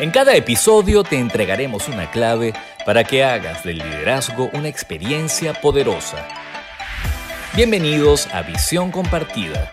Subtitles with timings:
[0.00, 2.52] En cada episodio te entregaremos una clave
[2.84, 6.26] para que hagas del liderazgo una experiencia poderosa.
[7.54, 9.72] Bienvenidos a Visión Compartida.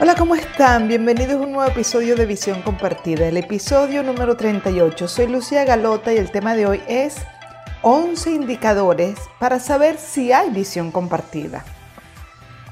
[0.00, 0.88] Hola, ¿cómo están?
[0.88, 5.06] Bienvenidos a un nuevo episodio de Visión Compartida, el episodio número 38.
[5.06, 7.16] Soy Lucía Galota y el tema de hoy es
[7.82, 11.62] 11 indicadores para saber si hay visión compartida.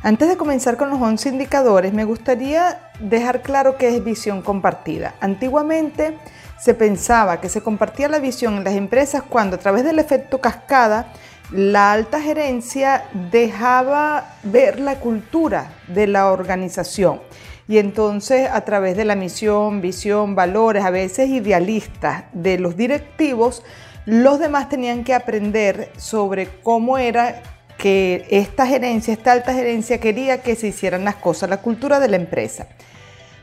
[0.04, 5.14] Antes de comenzar con los 11 indicadores, me gustaría dejar claro qué es visión compartida.
[5.18, 6.18] Antiguamente
[6.60, 10.42] se pensaba que se compartía la visión en las empresas cuando a través del efecto
[10.42, 11.06] cascada
[11.50, 17.22] la alta gerencia dejaba ver la cultura de la organización
[17.66, 23.62] y entonces a través de la misión, visión, valores, a veces idealistas de los directivos,
[24.04, 27.40] los demás tenían que aprender sobre cómo era
[27.84, 32.08] que esta gerencia, esta alta gerencia quería que se hicieran las cosas, la cultura de
[32.08, 32.66] la empresa.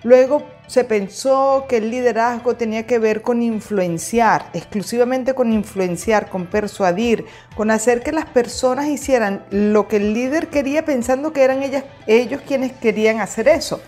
[0.02, 6.47] Luego se pensó que el liderazgo tenía que ver con influenciar, exclusivamente con influenciar, con
[6.47, 7.25] persuadir,
[7.56, 11.84] con hacer que las personas hicieran lo que el líder quería pensando que eran ellas,
[12.08, 13.80] ellos quienes querían hacer eso.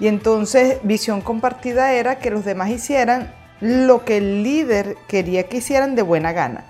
[0.00, 5.58] Y entonces visión compartida era que los demás hicieran lo que el líder quería que
[5.58, 6.64] hicieran de buena gana.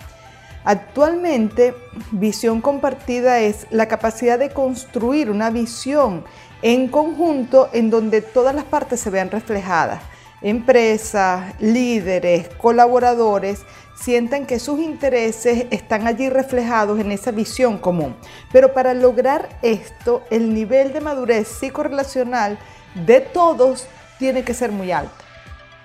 [0.65, 1.75] Actualmente,
[2.11, 6.25] visión compartida es la capacidad de construir una visión
[6.61, 10.03] en conjunto en donde todas las partes se vean reflejadas.
[10.43, 13.63] Empresas, líderes, colaboradores
[13.95, 18.15] sientan que sus intereses están allí reflejados en esa visión común.
[18.53, 22.59] Pero para lograr esto, el nivel de madurez psicorrelacional
[23.07, 23.87] de todos
[24.19, 25.13] tiene que ser muy alto.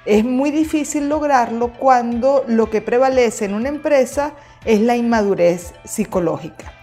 [0.06, 4.34] Es muy difícil lograrlo cuando lo que prevalece en una empresa
[4.66, 6.73] es la inmadurez psicológica.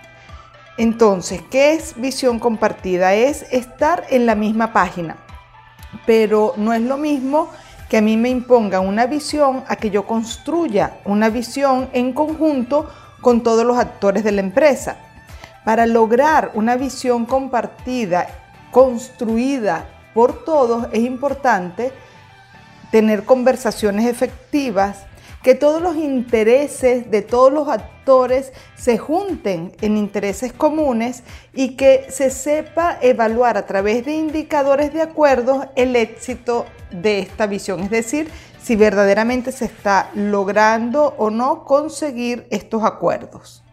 [0.78, 3.14] Entonces, ¿qué es visión compartida?
[3.14, 5.16] Es estar en la misma página,
[6.06, 7.50] pero no es lo mismo
[7.90, 12.88] que a mí me imponga una visión a que yo construya una visión en conjunto
[13.20, 14.96] con todos los actores de la empresa.
[15.62, 18.26] Para lograr una visión compartida,
[18.70, 19.84] construida
[20.14, 21.92] por todos, es importante
[22.90, 25.04] tener conversaciones efectivas,
[25.42, 32.06] que todos los intereses de todos los actores se junten en intereses comunes y que
[32.10, 37.90] se sepa evaluar a través de indicadores de acuerdo el éxito de esta visión, es
[37.90, 38.30] decir,
[38.62, 43.64] si verdaderamente se está logrando o no conseguir estos acuerdos.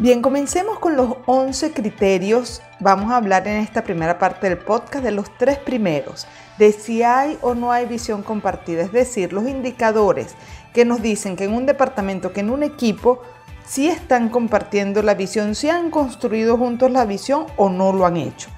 [0.00, 2.62] Bien, comencemos con los 11 criterios.
[2.80, 6.26] Vamos a hablar en esta primera parte del podcast de los tres primeros,
[6.60, 10.34] de si hay o no hay visión compartida, es decir, los indicadores
[10.74, 13.22] que nos dicen que en un departamento, que en un equipo,
[13.66, 18.18] si están compartiendo la visión, si han construido juntos la visión o no lo han
[18.18, 18.50] hecho.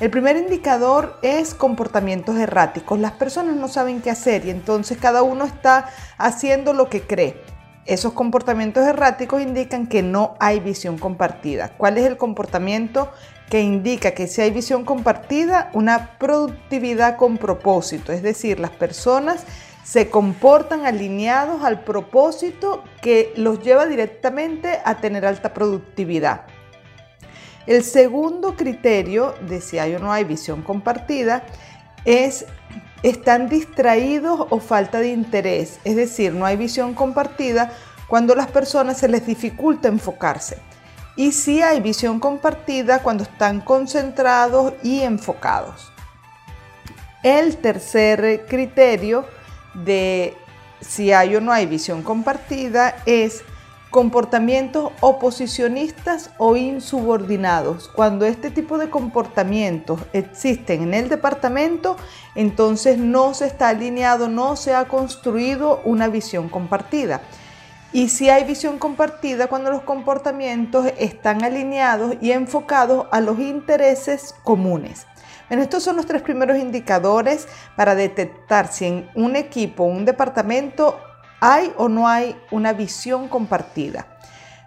[0.00, 2.98] El primer indicador es comportamientos erráticos.
[2.98, 7.42] Las personas no saben qué hacer y entonces cada uno está haciendo lo que cree.
[7.86, 11.70] Esos comportamientos erráticos indican que no hay visión compartida.
[11.76, 13.10] ¿Cuál es el comportamiento
[13.48, 18.12] que indica que si hay visión compartida, una productividad con propósito?
[18.12, 19.44] Es decir, las personas
[19.82, 26.42] se comportan alineados al propósito que los lleva directamente a tener alta productividad.
[27.66, 31.44] El segundo criterio de si hay o no hay visión compartida
[32.04, 32.46] es
[33.02, 37.72] están distraídos o falta de interés, es decir, no hay visión compartida
[38.06, 40.58] cuando a las personas se les dificulta enfocarse.
[41.16, 45.92] Y sí hay visión compartida cuando están concentrados y enfocados.
[47.22, 49.26] El tercer criterio
[49.74, 50.34] de
[50.80, 53.44] si hay o no hay visión compartida es
[53.90, 57.88] comportamientos oposicionistas o insubordinados.
[57.88, 61.96] Cuando este tipo de comportamientos existen en el departamento,
[62.36, 67.20] entonces no se está alineado, no se ha construido una visión compartida.
[67.92, 74.34] Y si hay visión compartida cuando los comportamientos están alineados y enfocados a los intereses
[74.44, 75.06] comunes.
[75.48, 81.00] Bueno, estos son los tres primeros indicadores para detectar si en un equipo, un departamento
[81.42, 84.18] ¿Hay o no hay una visión compartida?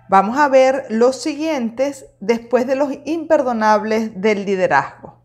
[0.09, 5.23] Vamos a ver los siguientes después de los imperdonables del liderazgo.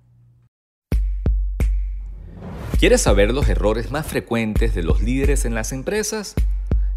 [2.78, 6.34] ¿Quieres saber los errores más frecuentes de los líderes en las empresas?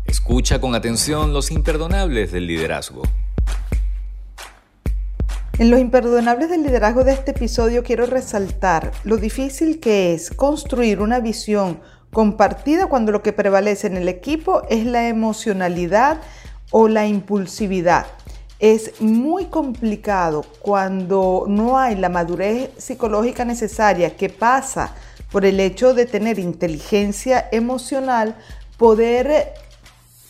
[0.06, 3.04] Escucha con atención los imperdonables del liderazgo.
[5.60, 11.00] En los imperdonables del liderazgo de este episodio quiero resaltar lo difícil que es construir
[11.00, 11.80] una visión
[12.12, 16.20] compartida cuando lo que prevalece en el equipo es la emocionalidad
[16.72, 18.06] o la impulsividad.
[18.60, 24.94] Es muy complicado cuando no hay la madurez psicológica necesaria que pasa
[25.32, 28.36] por el hecho de tener inteligencia emocional,
[28.78, 29.54] poder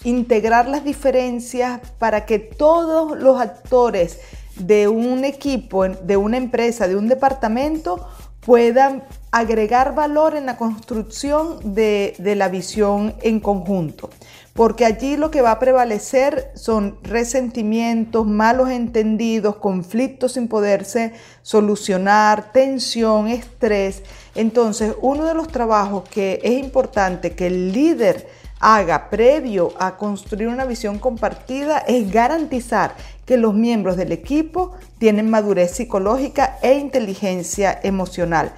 [0.04, 4.20] integrar las diferencias para que todos los actores
[4.56, 8.08] de un equipo, de una empresa, de un departamento,
[8.46, 14.10] puedan agregar valor en la construcción de, la visión en conjunto.
[14.54, 22.52] Porque allí lo que va a prevalecer son resentimientos, malos entendidos, conflictos sin poderse solucionar,
[22.52, 24.04] tensión, estrés.
[24.36, 28.28] Entonces, uno de los trabajos que es importante que el líder
[28.62, 32.96] haga previo a construir una visión compartida es garantizar
[33.26, 38.54] que los miembros del equipo tienen madurez psicológica e inteligencia emocional.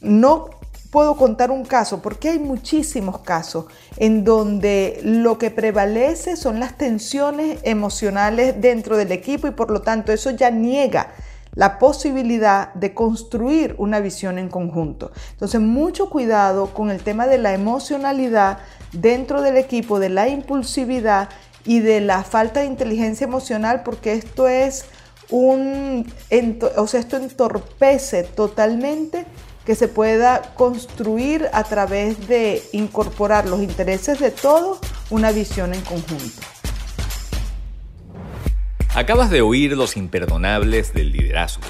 [0.00, 0.50] No
[0.94, 3.64] puedo contar un caso, porque hay muchísimos casos
[3.96, 9.82] en donde lo que prevalece son las tensiones emocionales dentro del equipo y por lo
[9.82, 11.12] tanto eso ya niega
[11.56, 15.10] la posibilidad de construir una visión en conjunto.
[15.32, 18.58] Entonces, mucho cuidado con el tema de la emocionalidad
[18.92, 21.28] dentro del equipo, de la impulsividad
[21.64, 24.84] y de la falta de inteligencia emocional, porque esto es
[25.30, 26.12] un,
[26.76, 29.26] o sea, esto entorpece totalmente
[29.64, 34.78] que se pueda construir a través de incorporar los intereses de todos
[35.10, 36.42] una visión en conjunto.
[38.94, 41.64] Acabas de oír los imperdonables del liderazgo.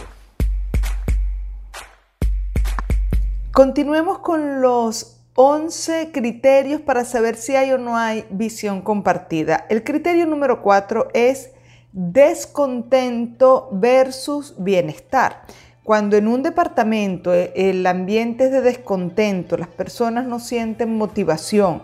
[3.52, 9.66] Continuemos con los 11 criterios para saber si hay o no hay visión compartida.
[9.68, 11.50] El criterio número 4 es
[11.92, 15.42] descontento versus bienestar.
[15.82, 21.82] Cuando en un departamento eh, el ambiente es de descontento, las personas no sienten motivación,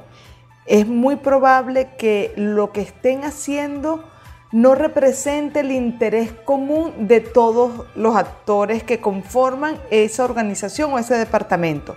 [0.67, 4.05] es muy probable que lo que estén haciendo
[4.52, 11.14] no represente el interés común de todos los actores que conforman esa organización o ese
[11.14, 11.97] departamento.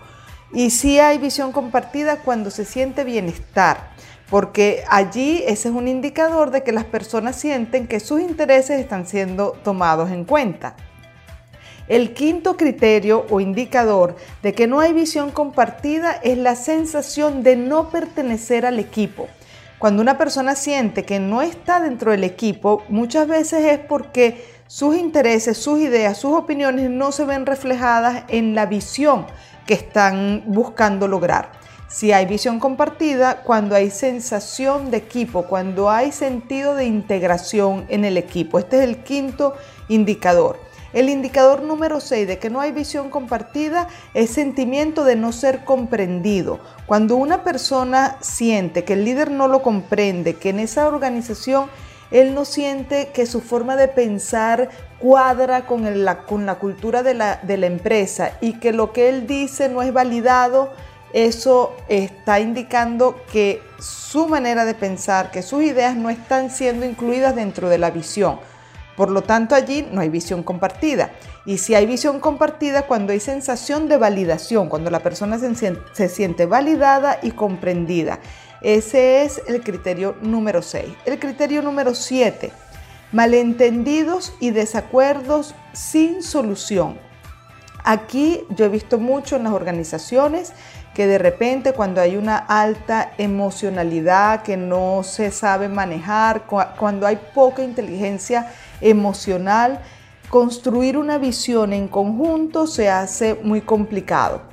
[0.54, 3.90] Y sí hay visión compartida cuando se siente bienestar,
[4.30, 9.08] porque allí ese es un indicador de que las personas sienten que sus intereses están
[9.08, 10.76] siendo tomados en cuenta.
[11.88, 17.56] El quinto criterio o indicador de que no hay visión compartida es la sensación de
[17.56, 19.28] no pertenecer al equipo.
[19.80, 24.96] Cuando una persona siente que no está dentro del equipo, muchas veces es porque sus
[24.96, 29.26] intereses, sus ideas, sus opiniones no se ven reflejadas en la visión
[29.66, 31.52] que están buscando lograr.
[31.88, 38.04] Si hay visión compartida, cuando hay sensación de equipo, cuando hay sentido de integración en
[38.04, 38.58] el equipo.
[38.58, 39.54] Este es el quinto
[39.90, 40.60] indicador.
[40.94, 45.66] El indicador número 6 de que no hay visión compartida es sentimiento de no ser
[45.66, 46.60] comprendido.
[46.86, 51.68] Cuando una persona siente que el líder no lo comprende, que en esa organización
[52.12, 54.70] él no siente que su forma de pensar
[55.00, 56.24] cuadra con, la,
[56.60, 60.72] cultura de la empresa y que lo que él dice no es validado,
[61.14, 67.36] eso está indicando que su manera de pensar, que sus ideas no están siendo incluidas
[67.36, 68.40] dentro de la visión.
[68.96, 71.12] Por lo tanto, allí no hay visión compartida.
[71.46, 76.46] Y si hay visión compartida, cuando hay sensación de validación, cuando la persona se, siente
[76.46, 78.20] validada y comprendida.
[78.64, 80.86] Ese es el criterio número 6.
[81.06, 82.54] El criterio número 7,
[83.12, 86.98] malentendidos y desacuerdos sin solución.
[87.84, 90.54] Aquí yo he visto mucho en las organizaciones
[90.94, 96.44] que de repente cuando hay una alta emocionalidad que no se sabe manejar,
[96.78, 99.82] cuando hay poca inteligencia emocional,
[100.30, 104.53] construir una visión en conjunto se hace muy complicado.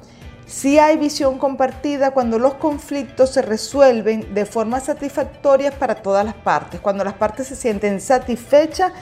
[0.51, 6.35] Si hay visión compartida cuando los conflictos se resuelven de forma satisfactoria para todas las
[6.35, 8.93] partes, cuando las partes se sienten satisfechas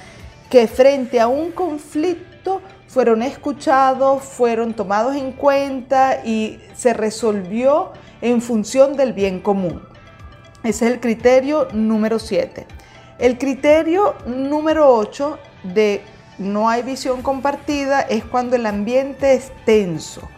[0.51, 8.43] que frente a un conflicto fueron escuchados, fueron tomados en cuenta y se resolvió en
[8.43, 9.81] función del bien común.
[10.63, 12.67] Ese es el criterio número 7.
[13.19, 16.03] El criterio número 8 de
[16.37, 20.29] no hay visión compartida es cuando el ambiente es tenso,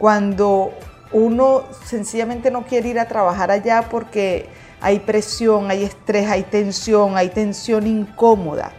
[0.00, 0.72] cuando
[1.12, 4.48] uno sencillamente no quiere ir a trabajar allá porque
[4.80, 8.72] hay presión, hay estrés, hay tensión, hay tensión incómoda.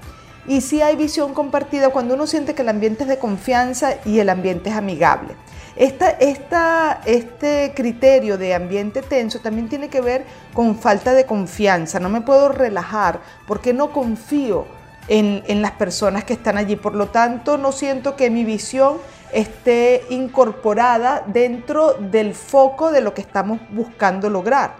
[0.47, 4.17] Y sí hay visión compartida cuando uno siente que el ambiente es de confianza y
[4.17, 5.35] el ambiente es amigable.
[5.77, 10.25] este criterio de ambiente tenso también tiene que ver
[10.55, 11.99] con falta de confianza.
[11.99, 14.65] No me puedo relajar porque no confío
[15.07, 16.77] en, en las personas que están allí.
[16.77, 18.97] Por lo tanto, no siento que mi visión
[19.33, 24.75] esté incorporada dentro del foco de lo que estamos buscando lograr.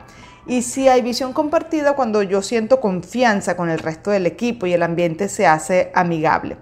[0.48, 4.74] Y si hay visión compartida cuando yo siento confianza con el resto del equipo y
[4.74, 6.58] el ambiente se hace amigable.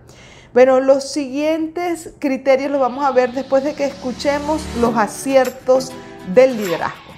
[0.53, 5.91] Bueno, los siguientes criterios los vamos a ver después de que escuchemos los aciertos
[6.33, 7.09] del liderazgo.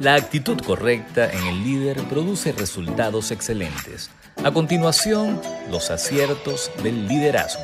[0.00, 4.10] La actitud correcta en el líder produce resultados excelentes.
[4.44, 7.62] A continuación, los aciertos del liderazgo.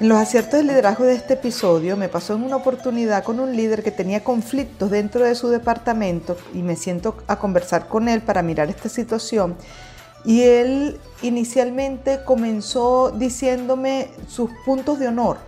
[0.00, 3.56] En los aciertos del liderazgo de este episodio me pasó en una oportunidad con un
[3.56, 8.20] líder que tenía conflictos dentro de su departamento y me siento a conversar con él
[8.22, 9.56] para mirar esta situación.
[10.24, 15.38] Y él inicialmente comenzó diciéndome sus puntos de honor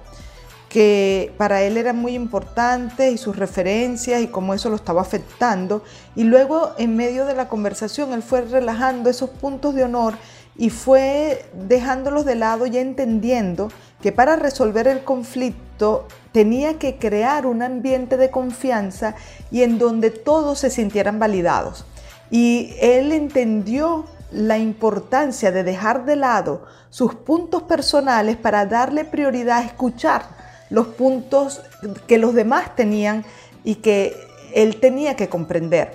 [0.75, 5.85] que para él eran muy importantes y sus referencias y cómo eso lo estaba afectando.
[6.17, 10.15] Y luego en medio de la conversación él fue relajando esos puntos de honor
[10.57, 13.69] y fue dejándolos de lado y entendiendo
[14.03, 19.15] que para resolver el conflicto tenía que crear un ambiente de confianza
[19.53, 21.85] y en donde todos se sintieran validados.
[22.33, 29.59] Y él entendió la importancia de dejar de lado sus puntos personales para darle prioridad
[29.59, 31.63] a escuchar los puntos
[32.07, 33.25] que los demás tenían
[33.65, 34.15] y que
[34.55, 35.93] él tenía que comprender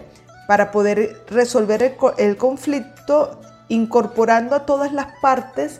[0.47, 5.79] para poder resolver el, conflicto incorporando a todas las partes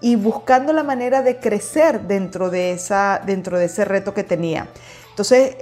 [0.00, 4.68] y buscando la manera de crecer dentro de, esa, dentro de ese reto que tenía.
[5.10, 5.56] Entonces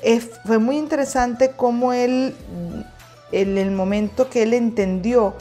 [0.45, 2.35] fue muy interesante cómo él,
[3.33, 5.35] en el momento que él entendió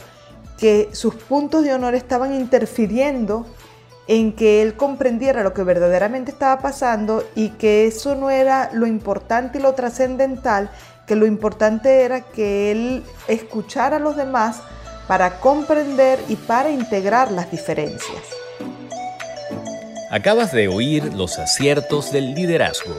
[0.58, 3.46] que sus puntos de honor estaban interfiriendo
[4.08, 8.86] en que él comprendiera lo que verdaderamente estaba pasando y que eso no era lo
[8.86, 10.70] importante y lo trascendental,
[11.06, 14.60] que lo importante era que él escuchara a los demás
[15.06, 18.22] para comprender y para integrar las diferencias.
[20.10, 22.94] Acabas de oír los aciertos del liderazgo.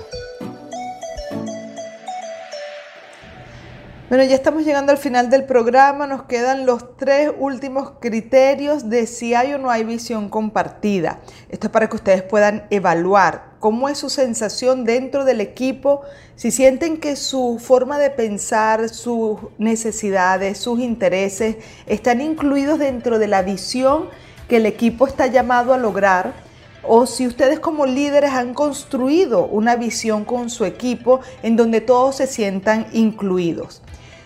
[4.13, 6.05] Bueno, ya estamos llegando al final del programa.
[6.05, 11.22] Nos quedan los tres últimos criterios de si hay o no hay visión compartida.
[11.50, 16.03] Esto es para que ustedes puedan evaluar cómo es su sensación dentro del equipo,
[16.36, 21.55] si sienten que su forma de pensar, sus necesidades, sus intereses
[21.88, 24.10] están incluidos dentro de la visión
[24.48, 26.36] que el equipo está llamado a lograr
[26.84, 32.17] o si ustedes como líderes han construido una visión con su equipo en donde todos
[32.17, 33.82] se sientan incluidos.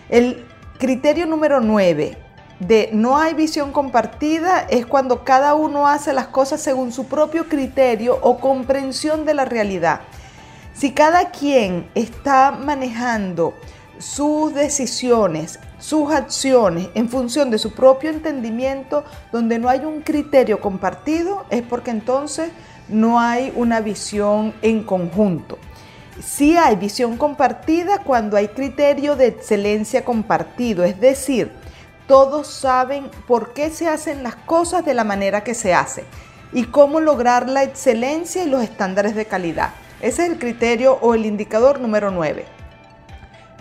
[0.08, 0.46] El
[0.78, 2.16] criterio número 9
[2.60, 7.46] de no hay visión compartida es cuando cada uno hace las cosas según su propio
[7.48, 10.00] criterio o comprensión de la realidad.
[10.72, 13.52] Si cada quien está manejando
[13.98, 20.60] sus decisiones, sus acciones en función de su propio entendimiento, donde no hay un criterio
[20.60, 22.50] compartido, es porque entonces
[22.88, 25.58] no hay una visión en conjunto.
[26.20, 31.52] Sí hay visión compartida cuando hay criterio de excelencia compartido, es decir,
[32.08, 36.04] todos saben por qué se hacen las cosas de la manera que se hacen
[36.52, 39.70] y cómo lograr la excelencia y los estándares de calidad.
[40.00, 42.46] Ese es el criterio o el indicador número 9.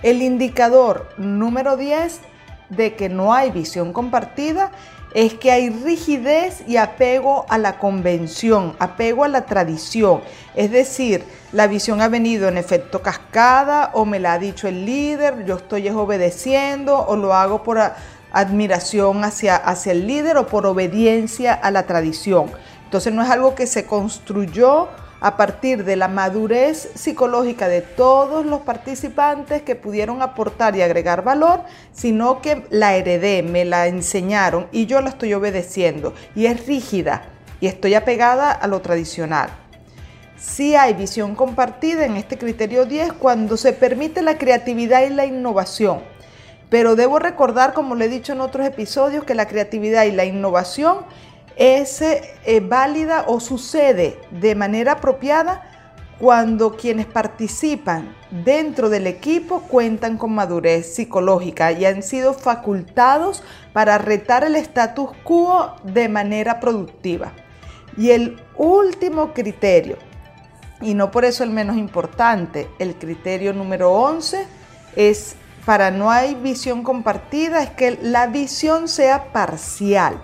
[0.01, 2.21] El indicador número 10
[2.69, 4.71] de que no hay visión compartida
[5.13, 10.21] es que hay rigidez y apego a la convención, apego a la tradición.
[10.55, 14.85] Es decir, la visión ha venido en efecto cascada o me la ha dicho el
[14.85, 17.79] líder, yo estoy obedeciendo o lo hago por
[18.31, 22.51] admiración hacia, hacia el líder o por obediencia a la tradición.
[22.83, 28.45] Entonces no es algo que se construyó a partir de la madurez psicológica de todos
[28.45, 34.67] los participantes que pudieron aportar y agregar valor, sino que la heredé, me la enseñaron
[34.71, 37.23] y yo la estoy obedeciendo y es rígida
[37.59, 39.49] y estoy apegada a lo tradicional.
[40.37, 45.25] Sí hay visión compartida en este criterio 10 cuando se permite la creatividad y la
[45.25, 46.01] innovación.
[46.69, 50.25] Pero debo recordar, como le he dicho en otros episodios, que la creatividad y la
[50.25, 50.97] innovación
[51.57, 55.63] es eh, válida o sucede de manera apropiada
[56.19, 63.97] cuando quienes participan dentro del equipo cuentan con madurez psicológica y han sido facultados para
[63.97, 67.33] retar el status quo de manera productiva.
[67.97, 69.97] Y el último criterio,
[70.81, 74.45] y no por eso el menos importante, el criterio número 11
[74.95, 75.35] es
[75.65, 80.21] para no hay visión compartida, es que la visión sea parcial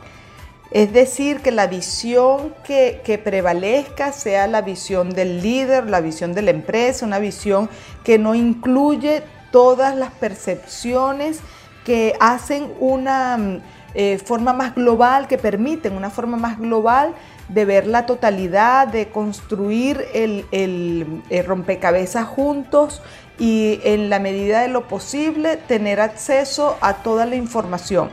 [0.73, 6.41] es decir, que la visión que, prevalezca sea la visión del líder, la visión de
[6.41, 7.69] la empresa, una visión
[8.03, 11.41] que no incluye todas las percepciones
[11.85, 13.61] que hacen una mm,
[13.93, 17.13] eh, forma más global, que permiten una forma más global
[17.49, 23.03] de ver la totalidad, de construir el, el rompecabezas juntos
[23.37, 28.09] y en la medida de lo posible tener acceso a toda la información.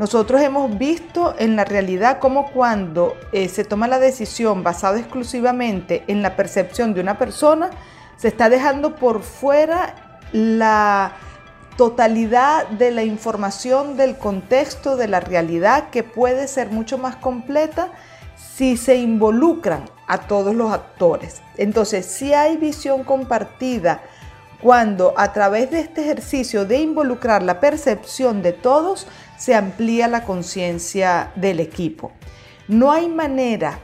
[0.00, 6.04] Nosotros hemos visto en la realidad cómo cuando eh, se toma la decisión basada exclusivamente
[6.06, 7.68] en la percepción de una persona,
[8.16, 11.12] se está dejando por fuera la
[11.76, 17.92] totalidad de la información del contexto, de la realidad, que puede ser mucho más completa
[18.56, 21.42] si se involucran a todos los actores.
[21.58, 24.00] Entonces, si hay visión compartida,
[24.62, 29.06] cuando a través de este ejercicio de involucrar la percepción de todos,
[29.40, 32.12] se amplía la conciencia del equipo.
[32.68, 33.78] No hay manera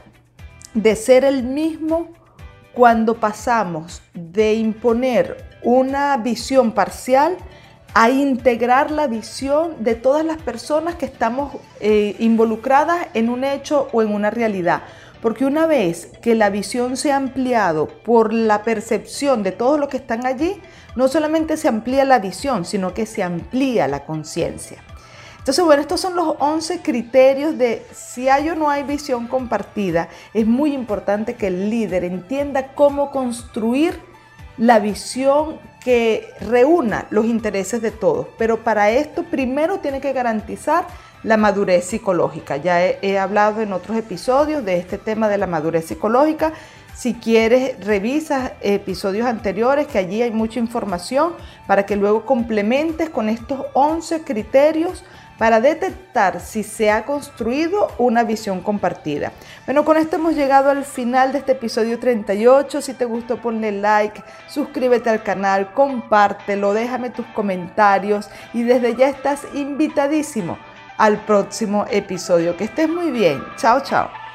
[0.75, 2.09] de ser el mismo
[2.73, 7.37] cuando pasamos de imponer una visión parcial
[7.95, 13.87] a integrar la visión de todas las personas que estamos eh, involucradas en un hecho
[13.93, 14.83] o en una realidad.
[15.23, 19.89] Porque una vez que la visión se ha ampliado por la percepción de todos los
[19.89, 20.61] que están allí,
[20.95, 24.83] no solamente se amplía la visión, sino que se amplía la conciencia.
[25.47, 30.09] Entonces, bueno, estos son los 11 criterios de si hay o no hay visión compartida.
[30.33, 33.97] Es muy importante que el líder entienda cómo construir
[34.57, 38.27] la visión que reúna los intereses de todos.
[38.37, 40.85] Pero para esto primero tiene que garantizar
[41.23, 42.57] la madurez psicológica.
[42.57, 46.51] Ya he, hablado en otros episodios de este tema de la madurez psicológica.
[46.93, 51.35] Si quieres, revisa episodios anteriores, que allí hay mucha información
[51.67, 55.05] para que luego complementes con estos 11 criterios
[55.37, 59.31] para detectar si se ha construido una visión compartida.
[59.65, 62.81] Bueno, con esto hemos llegado al final de este episodio 38.
[62.81, 69.09] Si te gustó, ponle like, suscríbete al canal, compártelo, déjame tus comentarios y desde ya
[69.09, 70.57] estás invitadísimo
[70.97, 72.57] al próximo episodio.
[72.57, 73.41] Que estés muy bien.
[73.57, 74.26] Chao, chao.